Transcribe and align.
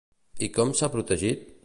I 0.47 0.49
com 0.55 0.71
s'ha 0.79 0.91
protegit? 0.97 1.49